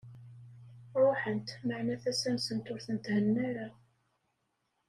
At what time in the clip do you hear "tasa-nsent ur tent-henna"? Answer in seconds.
2.03-3.39